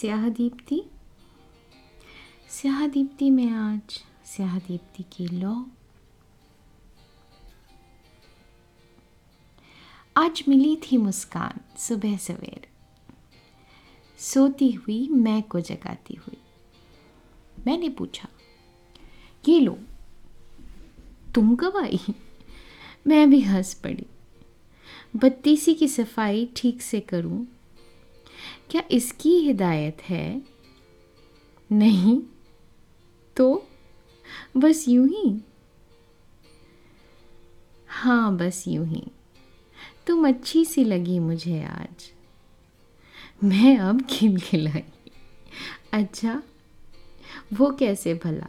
स्याह 0.00 0.28
दीप्ति 0.28 0.82
स्याह 2.50 2.86
दीप्ति 2.86 3.30
में 3.30 3.50
आज 3.50 3.80
स्याह 4.24 4.58
दीप्ति 4.58 5.02
की 5.02 5.26
लौ। 5.26 5.64
आज 10.16 10.44
मिली 10.48 10.76
थी 10.76 10.96
मुस्कान, 10.96 11.60
सुबह 11.78 12.16
सवेर। 12.16 12.68
सोती 14.18 14.72
हुई 14.72 15.08
मैं 15.08 15.42
को 15.42 15.60
जगाती 15.60 16.14
हुई। 16.14 16.38
मैंने 17.66 17.88
पूछा, 17.88 18.28
ये 19.48 19.60
लो, 19.60 19.78
तुम 21.34 21.56
कब 21.56 21.76
आई? 21.76 22.00
मैं 23.06 23.30
भी 23.30 23.40
हंस 23.40 23.74
पड़ी। 23.74 24.06
बत्तीसी 25.16 25.74
की 25.74 25.88
सफ़ाई 25.88 26.50
ठीक 26.56 26.82
से 26.82 27.00
करूँ 27.00 27.46
क्या 28.70 28.82
इसकी 28.90 29.38
हिदायत 29.38 30.02
है? 30.02 30.42
नहीं 31.72 32.22
तो 33.36 33.68
बस 34.56 34.84
यूँ 34.88 35.08
ही। 35.08 35.40
हाँ 37.88 38.36
बस 38.36 38.64
यूँ 38.68 38.86
ही। 38.86 39.06
तुम 40.06 40.28
अच्छी 40.28 40.64
सी 40.64 40.84
लगी 40.84 41.18
मुझे 41.18 41.62
आज। 41.62 42.12
मैं 43.44 43.78
अब 43.78 44.02
खिलखिलाई 44.02 44.84
अच्छा 45.92 46.42
वो 47.52 47.70
कैसे 47.70 48.14
भला? 48.14 48.46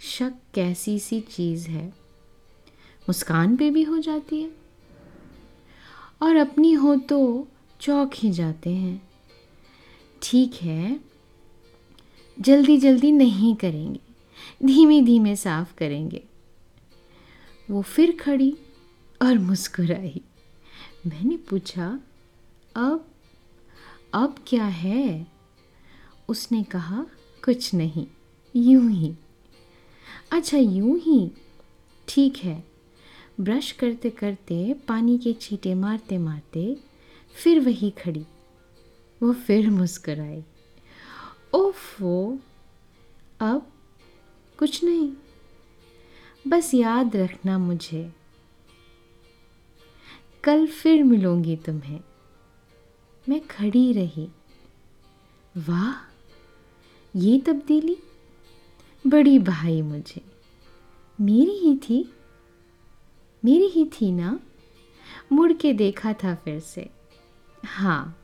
शक 0.00 0.32
कैसी 0.54 0.98
सी 0.98 1.20
चीज़ 1.20 1.68
है। 1.68 1.88
मुस्कान 3.02 3.56
पे 3.56 3.70
भी 3.70 3.82
हो 3.82 3.98
जाती 3.98 4.42
है। 4.42 4.50
और 6.22 6.36
अपनी 6.36 6.72
हो 6.72 6.96
तो 6.96 7.48
चौक 7.82 8.10
ही 8.14 8.30
जाते 8.30 8.70
हैं। 8.70 9.10
ठीक 10.22 10.54
है, 10.54 11.00
जल्दी 12.40 12.76
जल्दी 12.78 13.12
नहीं 13.12 13.54
करेंगे, 13.56 14.00
धीमे 14.66 15.02
धीमे 15.02 15.36
साफ़ 15.36 15.74
करेंगे। 15.74 16.22
वो 17.70 17.82
फिर 17.82 18.16
खड़ी 18.16 18.56
और 19.22 19.38
मुस्कुराई। 19.38 20.20
मैंने 21.06 21.36
पूछा, 21.36 22.00
अब 22.76 23.08
अब 24.14 24.44
क्या 24.46 24.64
है? 24.64 25.26
उसने 26.28 26.62
कहा, 26.62 27.06
कुछ 27.44 27.74
नहीं, 27.74 28.06
यूँ 28.56 28.90
ही। 28.90 29.14
अच्छा 30.30 30.58
यूँ 30.58 30.98
ही? 30.98 31.30
ठीक 32.08 32.36
है। 32.36 32.64
ब्रश 33.40 33.72
करते 33.72 34.10
करते 34.10 34.74
पानी 34.88 35.18
के 35.18 35.32
छींटे 35.32 35.74
मारते 35.74 36.18
मारते 36.18 36.91
फिर 37.34 37.60
वही 37.60 37.90
खड़ी। 37.90 38.26
वो 39.22 39.32
फिर 39.32 39.70
मुस्कुराई। 39.70 40.44
ओफो 41.54 42.38
अब 43.40 43.72
कुछ 44.58 44.84
नहीं। 44.84 45.12
बस 46.48 46.74
याद 46.74 47.16
रखना 47.16 47.58
मुझे। 47.58 48.12
कल 50.44 50.66
फिर 50.66 51.04
मिलूँगी 51.04 51.56
तुम्हें। 51.56 52.00
मैं 53.28 53.46
खड़ी 53.46 53.92
रही। 53.92 54.28
वाह, 55.56 56.12
ये 57.16 57.38
तब्दीली? 57.38 57.96
बड़ी 59.06 59.38
भाई 59.38 59.82
मुझे। 59.82 60.24
मेरी 61.20 61.50
ही 61.50 61.76
थी। 61.76 62.14
मेरी 63.44 63.66
ही 63.66 63.84
थी 63.84 64.12
ना? 64.12 64.40
मुड़ 65.32 65.52
के 65.52 65.72
देखा 65.72 66.12
था 66.12 66.34
फिर 66.34 66.60
से। 66.60 67.01
हाँ 67.62 68.18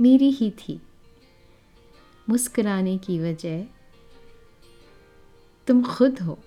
मेरी 0.00 0.30
ही 0.30 0.50
थी। 0.50 0.80
मुस्कुराने 2.28 2.96
की 2.98 3.18
वजह, 3.20 3.62
तुम 5.66 5.82
खुद 5.84 6.20
हो। 6.20 6.38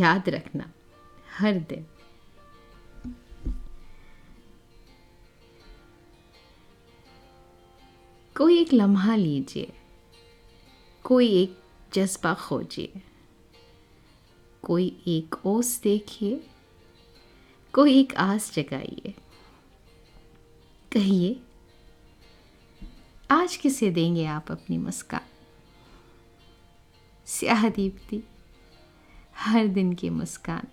याद 0.00 0.28
रखना, 0.28 0.70
हर 1.38 1.58
दिन। 1.70 1.86
कोई 8.36 8.60
एक 8.60 8.72
लम्हा 8.72 9.16
लीजिए, 9.16 9.72
कोई 11.04 11.28
एक 11.42 11.58
जज्बा 11.92 12.34
खोजिए, 12.34 13.00
कोई 14.62 14.86
एक 15.06 15.46
ओस 15.46 15.80
देखिए, 15.82 16.40
कोई 17.74 17.98
एक 18.00 18.14
आस 18.14 18.52
जगाइए। 18.54 19.14
कहिए 20.92 21.40
आज 23.30 23.56
किसे 23.56 23.90
देंगे 23.90 24.24
आप 24.26 24.50
अपनी 24.50 24.78
मुस्कान 24.78 25.20
स्याह 27.26 27.68
दीप्ति 27.68 28.22
हर 29.36 29.66
दिन 29.66 29.92
की 29.92 30.10
मुस्कान। 30.10 30.66